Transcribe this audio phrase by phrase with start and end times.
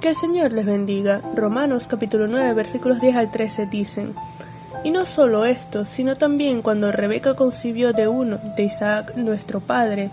[0.00, 1.20] Que el Señor les bendiga.
[1.34, 4.14] Romanos capítulo 9 versículos 10 al 13 dicen,
[4.84, 10.12] Y no solo esto, sino también cuando Rebeca concibió de uno, de Isaac nuestro padre,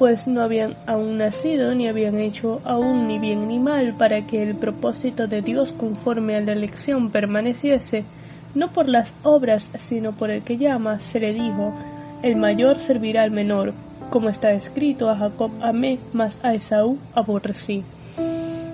[0.00, 4.42] pues no habían aún nacido ni habían hecho aún ni bien ni mal para que
[4.42, 8.04] el propósito de Dios conforme a la elección permaneciese,
[8.56, 11.72] no por las obras sino por el que llama, se le dijo,
[12.24, 13.74] el mayor servirá al menor,
[14.10, 17.84] como está escrito, a Jacob amé, mas a Esaú aborrecí.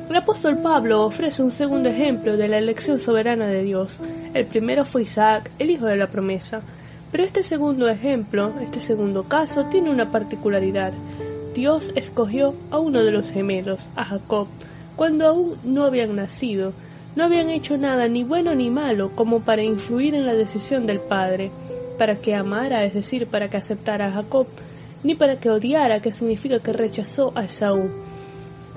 [0.08, 3.98] El apóstol Pablo ofrece un segundo ejemplo de la elección soberana de Dios.
[4.34, 6.62] El primero fue Isaac, el hijo de la promesa.
[7.10, 10.92] Pero este segundo ejemplo, este segundo caso, tiene una particularidad.
[11.54, 14.46] Dios escogió a uno de los gemelos, a Jacob,
[14.94, 16.72] cuando aún no habían nacido,
[17.16, 21.00] no habían hecho nada ni bueno ni malo como para influir en la decisión del
[21.00, 21.50] Padre,
[21.98, 24.46] para que amara, es decir, para que aceptara a Jacob,
[25.02, 27.90] ni para que odiara, que significa que rechazó a Esaú.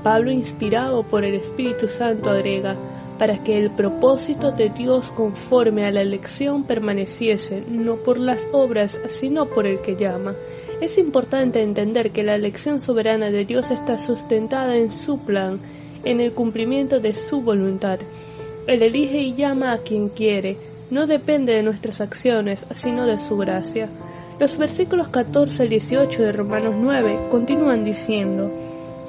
[0.03, 2.75] Pablo, inspirado por el Espíritu Santo, agrega,
[3.17, 8.99] para que el propósito de Dios conforme a la elección permaneciese, no por las obras,
[9.09, 10.35] sino por el que llama.
[10.81, 15.59] Es importante entender que la elección soberana de Dios está sustentada en su plan,
[16.05, 17.99] en el cumplimiento de su voluntad.
[18.67, 20.57] Él elige y llama a quien quiere,
[20.89, 23.89] no depende de nuestras acciones, sino de su gracia.
[24.39, 28.49] Los versículos 14 al 18 de Romanos 9 continúan diciendo,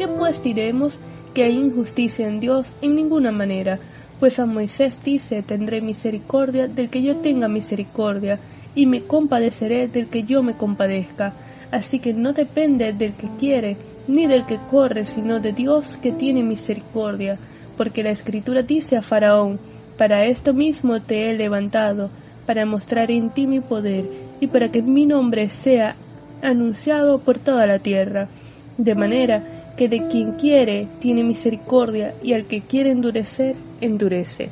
[0.00, 0.98] ¿Qué pues diremos?
[1.34, 3.78] Que hay injusticia en Dios en ninguna manera,
[4.18, 8.40] pues a Moisés dice, tendré misericordia del que yo tenga misericordia,
[8.74, 11.34] y me compadeceré del que yo me compadezca.
[11.70, 13.76] Así que no depende del que quiere,
[14.08, 17.38] ni del que corre, sino de Dios que tiene misericordia,
[17.76, 19.60] porque la Escritura dice a Faraón,
[19.98, 22.08] para esto mismo te he levantado,
[22.46, 24.06] para mostrar en ti mi poder,
[24.40, 25.94] y para que mi nombre sea
[26.40, 28.28] anunciado por toda la tierra.
[28.78, 34.50] De manera que de quien quiere tiene misericordia y al que quiere endurecer, endurece.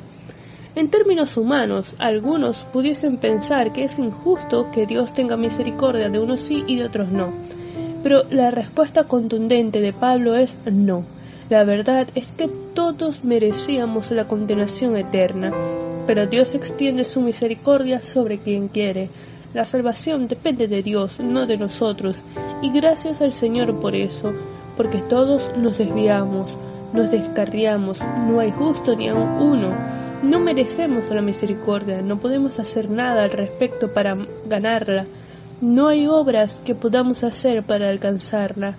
[0.73, 6.39] En términos humanos, algunos pudiesen pensar que es injusto que Dios tenga misericordia de unos
[6.39, 7.31] sí y de otros no.
[8.01, 11.05] Pero la respuesta contundente de Pablo es no.
[11.47, 15.53] La verdad es que todos merecíamos la condenación eterna,
[16.07, 19.11] pero Dios extiende su misericordia sobre quien quiere.
[19.53, 22.25] La salvación depende de Dios, no de nosotros,
[22.63, 24.33] y gracias al Señor por eso
[24.79, 26.57] porque todos nos desviamos,
[26.93, 29.75] nos descarriamos, no hay justo ni aun uno.
[30.23, 34.15] No merecemos la misericordia, no podemos hacer nada al respecto para
[34.47, 35.05] ganarla,
[35.59, 38.75] no hay obras que podamos hacer para alcanzarla.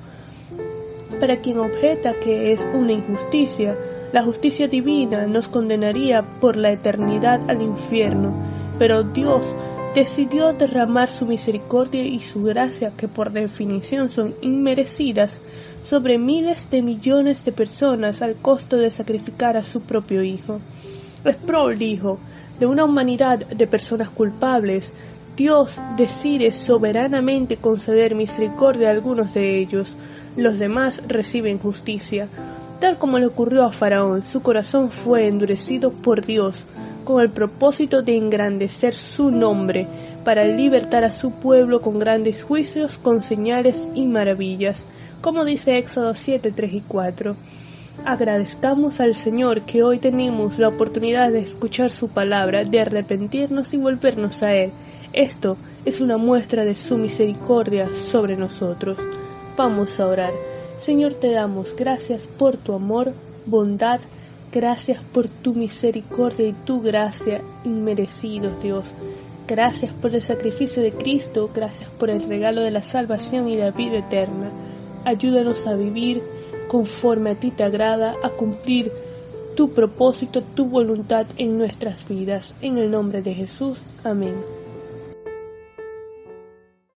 [1.20, 3.76] Para quien objeta que es una injusticia,
[4.10, 8.32] la justicia divina nos condenaría por la eternidad al infierno,
[8.78, 9.42] pero Dios
[9.94, 15.42] decidió derramar su misericordia y su gracia, que por definición son inmerecidas,
[15.82, 20.60] sobre miles de millones de personas al costo de sacrificar a su propio Hijo.
[21.24, 22.18] Es prolijo
[22.58, 24.94] de una humanidad de personas culpables.
[25.36, 29.96] Dios decide soberanamente conceder misericordia a algunos de ellos,
[30.36, 32.28] los demás reciben justicia.
[32.78, 36.64] Tal como le ocurrió a Faraón, su corazón fue endurecido por Dios,
[37.04, 39.86] con el propósito de engrandecer su nombre,
[40.24, 44.86] para libertar a su pueblo con grandes juicios, con señales y maravillas,
[45.20, 47.36] como dice Éxodo 7, 3 y 4.
[48.04, 53.76] Agradezcamos al Señor que hoy tenemos la oportunidad de escuchar su palabra, de arrepentirnos y
[53.76, 54.72] volvernos a Él.
[55.12, 58.98] Esto es una muestra de su misericordia sobre nosotros.
[59.56, 60.32] Vamos a orar.
[60.78, 63.12] Señor, te damos gracias por tu amor,
[63.44, 64.00] bondad,
[64.52, 68.92] Gracias por tu misericordia y tu gracia inmerecidos, Dios.
[69.46, 73.70] Gracias por el sacrificio de Cristo, gracias por el regalo de la salvación y la
[73.70, 74.50] vida eterna.
[75.04, 76.22] Ayúdanos a vivir
[76.68, 78.92] conforme a ti te agrada, a cumplir
[79.56, 82.54] tu propósito, tu voluntad en nuestras vidas.
[82.60, 83.78] En el nombre de Jesús.
[84.04, 84.59] Amén.